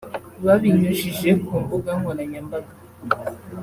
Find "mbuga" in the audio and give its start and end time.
1.63-1.89